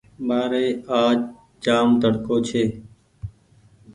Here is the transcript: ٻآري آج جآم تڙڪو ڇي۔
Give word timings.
ٻآري 0.27 0.65
آج 1.03 1.17
جآم 1.63 1.87
تڙڪو 2.01 2.35
ڇي۔ 2.47 2.63